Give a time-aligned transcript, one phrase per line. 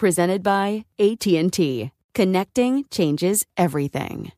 [0.00, 1.90] Presented by AT&T.
[2.14, 4.32] Connecting changes everything.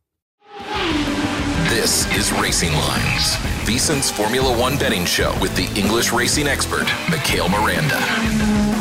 [1.68, 7.48] This is Racing Lines, VSiN's Formula One betting show with the English racing expert, Mikhail
[7.48, 8.00] Miranda.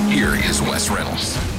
[0.10, 1.51] Here is Wes Reynolds.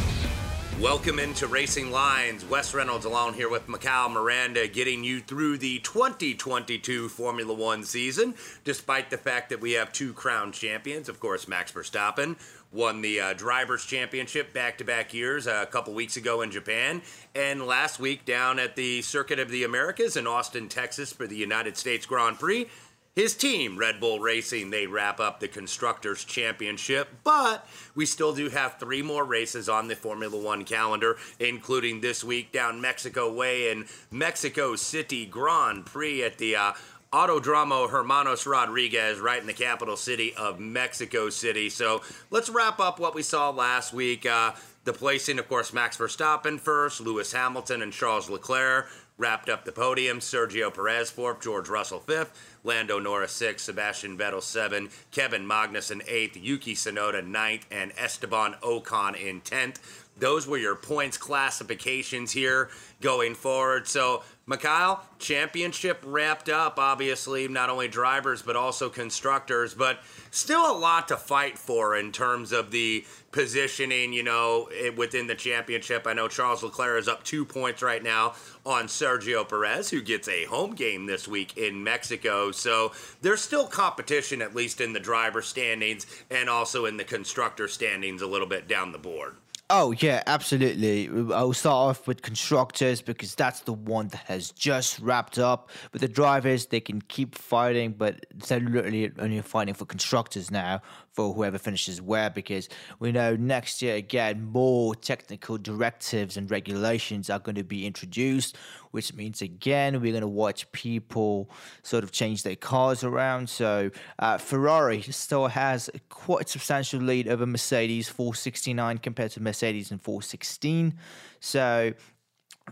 [0.82, 2.44] Welcome into Racing Lines.
[2.44, 8.34] Wes Reynolds along here with Macau Miranda getting you through the 2022 Formula One season,
[8.64, 11.08] despite the fact that we have two crown champions.
[11.08, 12.34] Of course, Max Verstappen
[12.72, 16.50] won the uh, Drivers' Championship back to back years uh, a couple weeks ago in
[16.50, 17.00] Japan,
[17.32, 21.36] and last week down at the Circuit of the Americas in Austin, Texas for the
[21.36, 22.66] United States Grand Prix.
[23.14, 28.48] His team, Red Bull Racing, they wrap up the Constructors' Championship, but we still do
[28.48, 33.70] have three more races on the Formula One calendar, including this week down Mexico Way
[33.70, 36.72] in Mexico City Grand Prix at the uh,
[37.12, 41.68] Autodromo Hermanos Rodriguez, right in the capital city of Mexico City.
[41.68, 42.00] So
[42.30, 44.24] let's wrap up what we saw last week.
[44.24, 44.52] Uh,
[44.84, 48.88] the placing, of course, Max Verstappen first, Lewis Hamilton and Charles Leclerc
[49.22, 50.18] wrapped up the podium.
[50.18, 56.36] Sergio Perez fourth, George Russell fifth, Lando Norris sixth, Sebastian Vettel seven, Kevin Magnussen eighth,
[56.36, 59.80] Yuki Tsunoda ninth, and Esteban Ocon in tenth.
[60.18, 62.68] Those were your points classifications here
[63.00, 63.86] going forward.
[63.86, 70.76] So Mikhail, championship wrapped up, obviously, not only drivers, but also constructors, but still a
[70.76, 76.06] lot to fight for in terms of the positioning, you know, eh, within the championship.
[76.06, 78.34] I know Charles Leclerc is up two points right now
[78.66, 82.52] on Sergio Perez, who gets a home game this week in Mexico.
[82.52, 82.92] So
[83.22, 88.20] there's still competition, at least in the driver standings and also in the constructor standings
[88.20, 89.36] a little bit down the board.
[89.74, 91.08] Oh yeah, absolutely.
[91.32, 95.70] I'll start off with constructors because that's the one that has just wrapped up.
[95.94, 100.82] With the drivers, they can keep fighting, but they're literally only fighting for constructors now
[101.12, 102.68] for whoever finishes where because
[102.98, 108.56] we know next year again more technical directives and regulations are going to be introduced
[108.92, 111.50] which means again we're going to watch people
[111.82, 113.48] sort of change their cars around.
[113.48, 119.90] So uh, ferrari still has quite a substantial lead over mercedes 469 compared to mercedes
[119.90, 120.94] and 416
[121.40, 121.92] so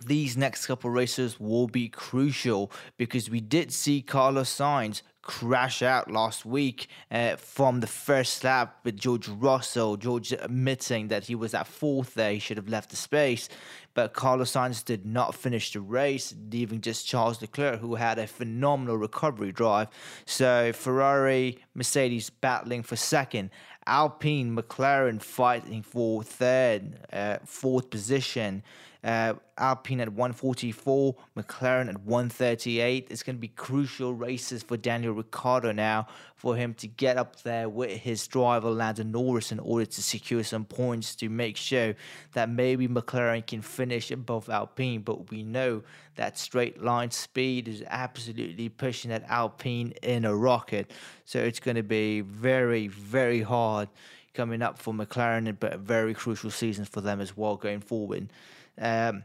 [0.07, 6.11] these next couple races will be crucial because we did see Carlos Sainz crash out
[6.11, 9.97] last week uh, from the first lap with George Russell.
[9.97, 13.49] George admitting that he was at fourth there, he should have left the space.
[13.93, 18.27] But Carlos Sainz did not finish the race, leaving just Charles Leclerc, who had a
[18.27, 19.89] phenomenal recovery drive.
[20.27, 23.51] So Ferrari, Mercedes battling for second.
[23.91, 28.63] Alpine, McLaren fighting for third, uh, fourth position.
[29.03, 33.09] Uh, Alpine at 144, McLaren at 138.
[33.11, 36.07] It's going to be crucial races for Daniel Ricciardo now
[36.41, 40.43] for him to get up there with his driver Lando Norris in order to secure
[40.43, 41.95] some points to make sure
[42.33, 45.03] that maybe McLaren can finish above Alpine.
[45.03, 45.83] But we know
[46.15, 50.93] that straight line speed is absolutely pushing that Alpine in a rocket.
[51.27, 53.91] So it's going to be very, very hard
[54.33, 58.33] coming up for McLaren, but a very crucial season for them as well going forward.
[58.79, 59.25] Um,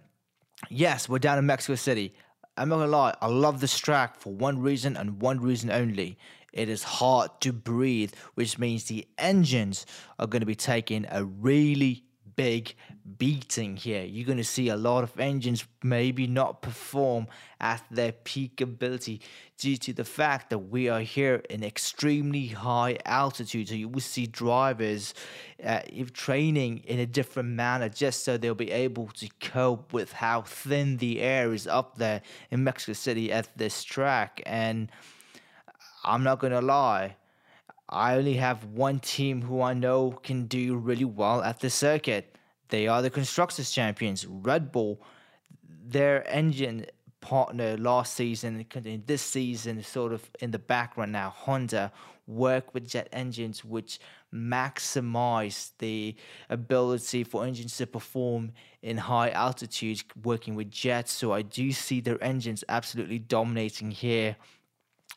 [0.69, 2.13] yes, we're down in Mexico City.
[2.57, 6.17] I'm not gonna lie, I love this track for one reason and one reason only.
[6.55, 9.85] It is hard to breathe, which means the engines
[10.17, 12.05] are gonna be taking a really
[12.35, 12.75] big
[13.17, 14.03] beating here.
[14.03, 17.27] You're going to see a lot of engines maybe not perform
[17.59, 19.21] at their peak ability
[19.57, 23.69] due to the fact that we are here in extremely high altitude.
[23.69, 25.13] So you will see drivers
[25.63, 25.81] uh,
[26.13, 30.97] training in a different manner just so they'll be able to cope with how thin
[30.97, 34.41] the air is up there in Mexico City at this track.
[34.45, 34.89] And
[36.05, 37.15] I'm not to lie
[37.89, 42.35] I only have one team who I know can do really well at the circuit.
[42.69, 44.99] They are the Constructors Champions, Red Bull.
[45.87, 46.87] Their engine
[47.21, 48.65] partner last season,
[49.05, 51.91] this season, sort of in the background now, Honda
[52.27, 53.99] work with jet engines which
[54.33, 56.15] maximize the
[56.49, 58.51] ability for engines to perform
[58.81, 61.11] in high altitudes working with jets.
[61.11, 64.35] So I do see their engines absolutely dominating here.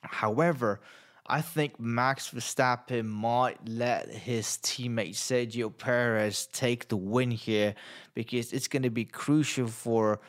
[0.02, 0.80] However,
[1.26, 7.74] I think Max Verstappen might let his teammate Sergio Perez take the win here
[8.14, 10.20] because it's going to be crucial for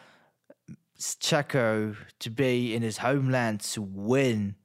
[1.00, 4.56] Checo to be in his homeland to win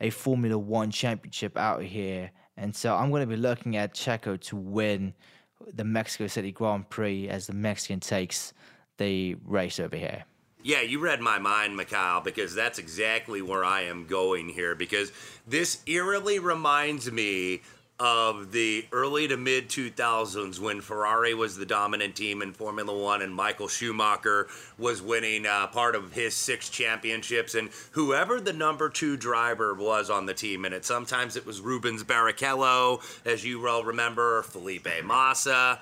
[0.00, 2.30] a Formula One championship out here.
[2.58, 5.14] And so I'm going to be looking at Checo to win
[5.66, 8.52] the Mexico City Grand Prix as the Mexican takes
[8.98, 10.24] the race over here.
[10.62, 14.74] Yeah, you read my mind, Mikhail, because that's exactly where I am going here.
[14.74, 15.10] Because
[15.46, 17.62] this eerily reminds me
[17.98, 23.20] of the early to mid 2000s when Ferrari was the dominant team in Formula One
[23.20, 24.48] and Michael Schumacher
[24.78, 27.54] was winning uh, part of his six championships.
[27.54, 31.60] And whoever the number two driver was on the team, and it sometimes it was
[31.60, 35.80] Rubens Barrichello, as you well remember, Felipe Massa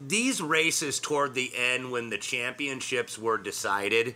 [0.00, 4.14] these races toward the end when the championships were decided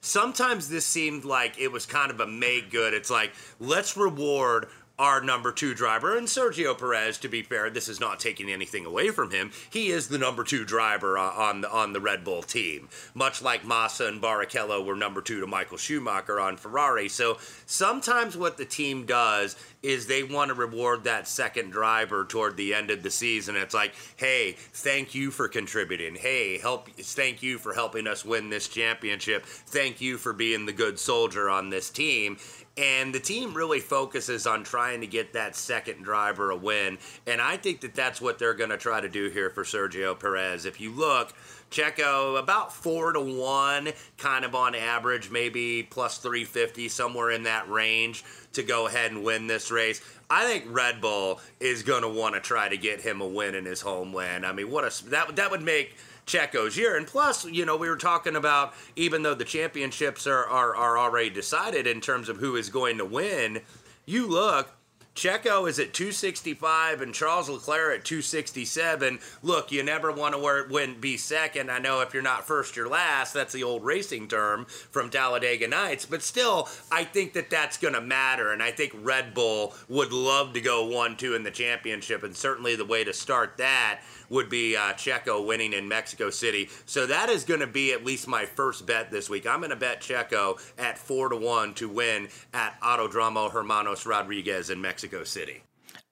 [0.00, 2.94] sometimes this seemed like it was kind of a make good.
[2.94, 4.68] It's like let's reward
[4.98, 6.16] our number two driver.
[6.16, 9.52] And Sergio Perez, to be fair, this is not taking anything away from him.
[9.70, 13.40] He is the number two driver uh, on the, on the Red Bull team, much
[13.40, 17.08] like Massa and Barrichello were number two to Michael Schumacher on Ferrari.
[17.08, 22.56] So sometimes what the team does is they want to reward that second driver toward
[22.56, 23.54] the end of the season.
[23.54, 26.16] It's like, hey, thank you for contributing.
[26.16, 29.44] Hey, help thank you for helping us win this championship.
[29.44, 32.38] Thank you for being the good soldier on this team.
[32.78, 36.98] And the team really focuses on trying to get that second driver a win.
[37.26, 40.18] And I think that that's what they're going to try to do here for Sergio
[40.18, 40.64] Perez.
[40.64, 41.34] If you look,
[41.72, 47.68] Checo about four to one, kind of on average, maybe plus 350, somewhere in that
[47.68, 50.00] range to go ahead and win this race.
[50.30, 53.54] I think Red Bull is going to want to try to get him a win
[53.54, 54.46] in his homeland.
[54.46, 55.96] I mean, what a that that would make
[56.28, 56.96] Checo's year.
[56.96, 60.98] And plus, you know, we were talking about even though the championships are, are, are
[60.98, 63.62] already decided in terms of who is going to win,
[64.06, 64.70] you look,
[65.18, 69.18] Checo is at 265 and Charles Leclerc at 267.
[69.42, 71.72] Look, you never want to win, be second.
[71.72, 73.34] I know if you're not first, you're last.
[73.34, 76.06] That's the old racing term from Talladega Nights.
[76.06, 78.52] But still, I think that that's going to matter.
[78.52, 82.22] And I think Red Bull would love to go 1 2 in the championship.
[82.22, 86.68] And certainly the way to start that would be uh, Checo winning in Mexico City.
[86.86, 89.46] So that is going to be at least my first bet this week.
[89.46, 94.70] I'm going to bet Checo at four to one to win at Autodromo Hermanos Rodriguez
[94.70, 95.62] in Mexico City.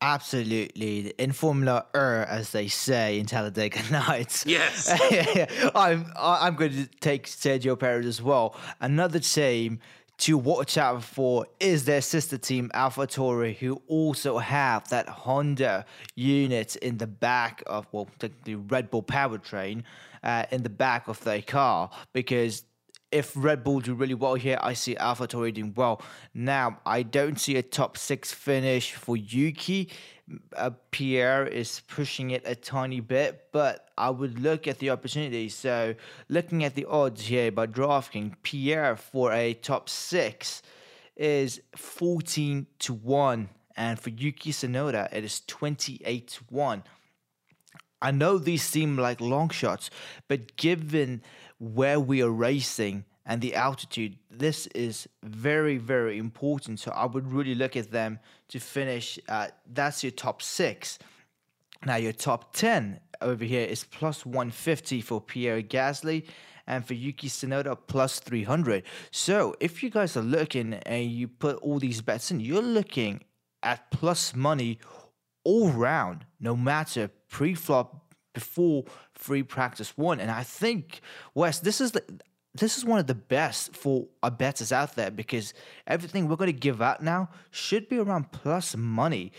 [0.03, 1.15] Absolutely.
[1.19, 4.45] In Formula E, as they say in Talladega Nights.
[4.47, 4.91] Yes.
[5.75, 8.55] I'm, I'm going to take Sergio Perez as well.
[8.81, 9.81] Another team
[10.19, 16.77] to watch out for is their sister team AlphaTauri, who also have that Honda unit
[16.77, 19.83] in the back of well, the, Red Bull powertrain
[20.23, 22.65] uh, in the back of their car because
[23.17, 26.03] if Red Bull do really well here, I see AlphaTauri doing well.
[26.35, 29.91] Now, I don't see a top six finish for Yuki.
[30.55, 35.49] Uh, Pierre is pushing it a tiny bit, but I would look at the opportunity.
[35.49, 35.95] So,
[36.29, 40.61] looking at the odds here by DraftKings, Pierre for a top six
[41.17, 46.83] is 14 to 1, and for Yuki Tsunoda, it is 28 to 1.
[48.03, 49.89] I know these seem like long shots,
[50.29, 51.23] but given
[51.59, 56.79] where we are racing and the altitude, this is very, very important.
[56.79, 59.19] So I would really look at them to finish.
[59.29, 60.99] Uh, that's your top six.
[61.85, 66.27] Now, your top 10 over here is plus 150 for Pierre Gasly
[66.67, 68.85] and for Yuki Tsunoda plus 300.
[69.11, 73.25] So if you guys are looking and you put all these bets in, you're looking
[73.63, 74.79] at plus money
[75.45, 78.06] all round, no matter pre flop
[78.37, 80.21] before free practice one.
[80.21, 81.01] And I think,
[81.35, 82.03] Wes, this is the
[82.55, 85.55] this is one of the best for our bettors out there because
[85.87, 89.33] everything we're going to give out now should be around plus money.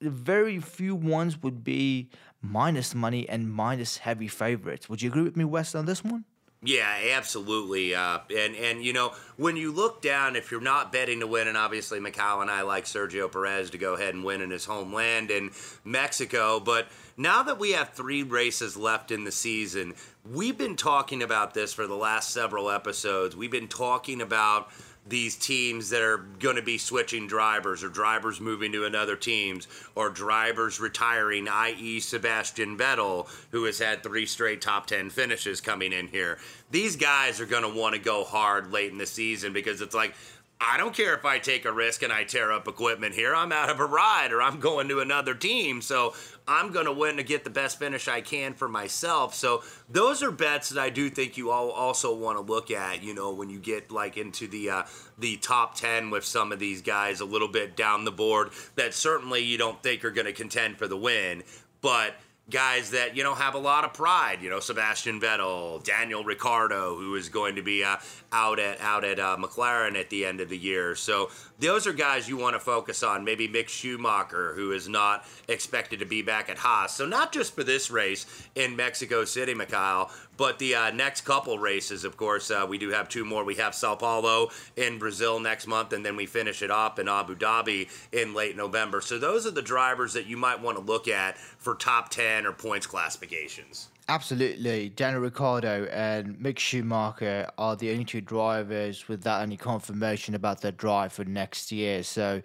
[0.00, 2.10] Very few ones would be
[2.40, 4.88] minus money and minus heavy favorites.
[4.88, 6.24] Would you agree with me, West, on this one?
[6.60, 7.94] Yeah, absolutely.
[7.94, 11.46] Uh, and and you know when you look down, if you're not betting to win,
[11.46, 14.64] and obviously Macau and I like Sergio Perez to go ahead and win in his
[14.64, 15.52] homeland in
[15.84, 19.94] Mexico, but now that we have three races left in the season,
[20.28, 23.36] we've been talking about this for the last several episodes.
[23.36, 24.68] We've been talking about
[25.08, 29.68] these teams that are going to be switching drivers or drivers moving to another teams
[29.94, 35.92] or drivers retiring, i.e., Sebastian Vettel, who has had three straight top 10 finishes coming
[35.92, 36.38] in here.
[36.70, 39.94] These guys are going to want to go hard late in the season because it's
[39.94, 40.14] like,
[40.60, 43.32] I don't care if I take a risk and I tear up equipment here.
[43.32, 45.80] I'm out of a ride or I'm going to another team.
[45.80, 46.14] So
[46.48, 49.34] I'm going to win to get the best finish I can for myself.
[49.36, 53.04] So those are bets that I do think you all also want to look at,
[53.04, 54.82] you know, when you get like into the uh,
[55.16, 58.94] the top 10 with some of these guys a little bit down the board that
[58.94, 61.44] certainly you don't think are going to contend for the win,
[61.82, 62.16] but
[62.50, 64.38] guys that you know have a lot of pride.
[64.42, 67.96] You know, Sebastian Vettel, Daniel Ricciardo, who is going to be uh,
[68.32, 70.94] out at out at uh, McLaren at the end of the year.
[70.94, 73.24] So those are guys you want to focus on.
[73.24, 76.94] Maybe Mick Schumacher, who is not expected to be back at Haas.
[76.94, 81.58] So not just for this race in Mexico City, Mikhail, but the uh, next couple
[81.58, 83.44] races, of course, uh, we do have two more.
[83.44, 87.08] We have Sao Paulo in Brazil next month, and then we finish it up in
[87.08, 89.00] Abu Dhabi in late November.
[89.00, 92.46] So those are the drivers that you might want to look at for top 10
[92.46, 93.88] or points classifications.
[94.08, 94.90] Absolutely.
[94.90, 100.70] Daniel Ricciardo and Mick Schumacher are the only two drivers without any confirmation about their
[100.70, 102.04] drive for next year.
[102.04, 102.40] So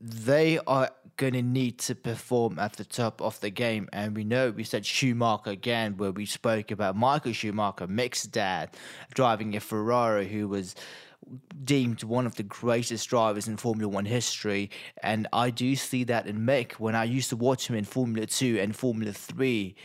[0.00, 3.86] they are going to need to perform at the top of the game.
[3.92, 8.70] And we know we said Schumacher again, where we spoke about Michael Schumacher, Mick's dad,
[9.12, 10.74] driving a Ferrari who was
[11.64, 14.70] deemed one of the greatest drivers in Formula One history.
[15.02, 18.26] And I do see that in Mick when I used to watch him in Formula
[18.26, 19.76] Two and Formula Three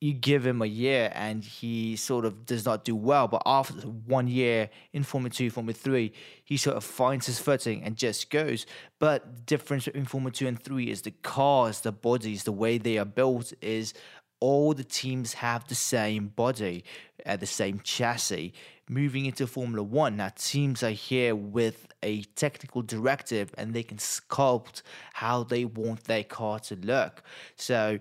[0.00, 3.26] you give him a year and he sort of does not do well.
[3.26, 6.12] But after one year in Formula 2, Formula 3,
[6.44, 8.64] he sort of finds his footing and just goes.
[9.00, 12.78] But the difference between Formula 2 and 3 is the cars, the bodies, the way
[12.78, 13.92] they are built is
[14.40, 16.84] all the teams have the same body,
[17.26, 18.52] uh, the same chassis.
[18.88, 23.98] Moving into Formula One, now teams are here with a technical directive and they can
[23.98, 24.82] sculpt
[25.14, 27.22] how they want their car to look.
[27.56, 27.98] So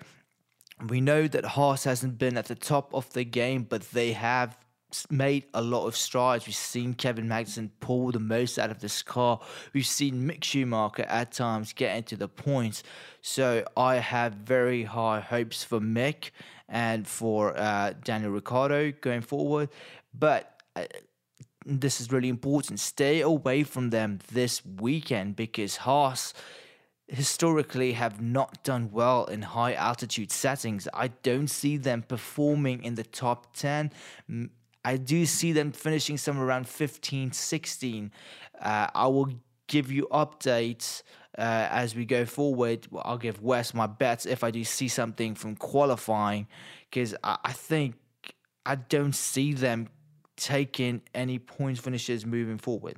[0.87, 4.57] we know that Haas hasn't been at the top of the game, but they have
[5.09, 6.45] made a lot of strides.
[6.45, 9.41] We've seen Kevin Magnussen pull the most out of this car.
[9.73, 12.83] We've seen Mick Schumacher at times get into the points.
[13.21, 16.31] So I have very high hopes for Mick
[16.69, 19.69] and for uh, Daniel Ricciardo going forward.
[20.13, 20.56] But
[21.65, 22.79] this is really important.
[22.79, 26.33] Stay away from them this weekend because Haas
[27.07, 30.87] historically have not done well in high altitude settings.
[30.93, 33.91] I don't see them performing in the top 10.
[34.83, 38.11] I do see them finishing somewhere around 15, 16.
[38.59, 39.29] Uh, I will
[39.67, 41.03] give you updates
[41.37, 42.87] uh, as we go forward.
[43.03, 46.47] I'll give Wes my bets if I do see something from qualifying
[46.89, 47.95] because I, I think
[48.65, 49.89] I don't see them
[50.37, 52.97] taking any points finishes moving forward.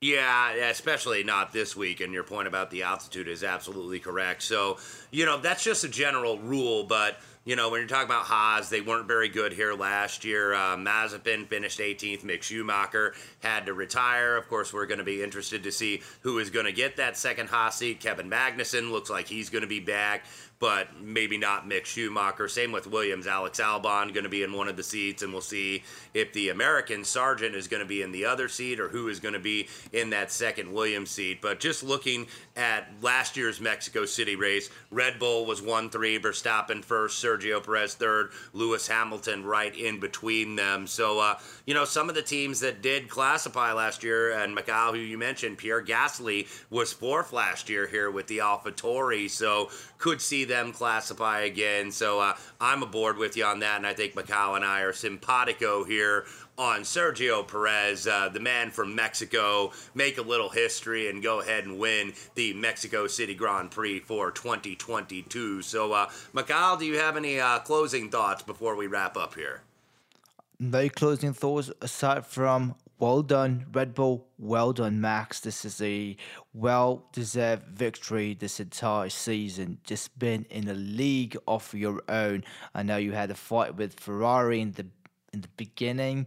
[0.00, 2.00] Yeah, especially not this week.
[2.00, 4.42] And your point about the altitude is absolutely correct.
[4.42, 4.78] So,
[5.10, 6.84] you know, that's just a general rule.
[6.84, 10.54] But, you know, when you're talking about Haas, they weren't very good here last year.
[10.54, 12.22] Uh, Mazepin finished 18th.
[12.22, 14.36] Mick Schumacher had to retire.
[14.36, 17.18] Of course, we're going to be interested to see who is going to get that
[17.18, 18.00] second Haas seat.
[18.00, 20.24] Kevin Magnussen looks like he's going to be back
[20.64, 22.48] but maybe not Mick Schumacher.
[22.48, 23.26] Same with Williams.
[23.26, 25.82] Alex Albon going to be in one of the seats, and we'll see
[26.14, 29.20] if the American Sargeant is going to be in the other seat or who is
[29.20, 31.42] going to be in that second Williams seat.
[31.42, 36.84] But just looking at last year's Mexico City race, Red Bull was 1 3, Verstappen
[36.84, 40.86] first, Sergio Perez third, Lewis Hamilton right in between them.
[40.86, 44.92] So, uh, you know, some of the teams that did classify last year, and Macau,
[44.92, 49.28] who you mentioned, Pierre Gasly was fourth last year here with the AlphaTauri.
[49.28, 49.70] So,
[50.04, 51.90] could see them classify again.
[51.90, 54.92] So uh, I'm aboard with you on that, and I think Macau and I are
[54.92, 61.22] simpatico here on Sergio Perez, uh, the man from Mexico, make a little history and
[61.22, 65.62] go ahead and win the Mexico City Grand Prix for 2022.
[65.62, 69.62] So, uh, Macau, do you have any uh, closing thoughts before we wrap up here?
[70.60, 74.28] No closing thoughts aside from well done, Red Bull.
[74.38, 75.40] Well done, Max.
[75.40, 76.16] This is a
[76.52, 79.78] well deserved victory this entire season.
[79.82, 82.44] Just been in a league of your own.
[82.72, 84.86] I know you had a fight with Ferrari in the
[85.34, 86.26] in the beginning,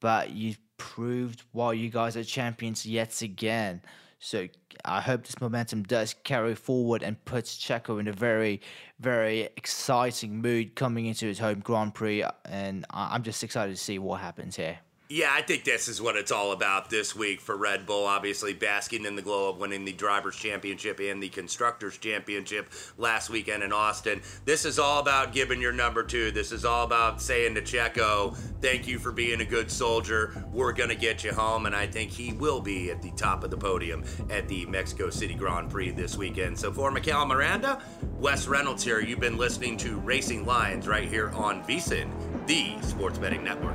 [0.00, 3.80] but you've proved why you guys are champions yet again.
[4.18, 4.48] So
[4.84, 8.60] I hope this momentum does carry forward and puts Checo in a very,
[8.98, 12.24] very exciting mood coming into his home Grand Prix.
[12.44, 14.78] And I'm just excited to see what happens here.
[15.12, 18.06] Yeah, I think this is what it's all about this week for Red Bull.
[18.06, 23.28] Obviously, basking in the glow of winning the Drivers' Championship and the Constructors' Championship last
[23.28, 24.22] weekend in Austin.
[24.44, 26.30] This is all about giving your number two.
[26.30, 30.44] This is all about saying to Checo, thank you for being a good soldier.
[30.52, 31.66] We're going to get you home.
[31.66, 35.10] And I think he will be at the top of the podium at the Mexico
[35.10, 36.56] City Grand Prix this weekend.
[36.56, 37.82] So for Mikhail Miranda,
[38.20, 39.00] Wes Reynolds here.
[39.00, 42.12] You've been listening to Racing Lines right here on VSIN,
[42.46, 43.74] the Sports Betting Network.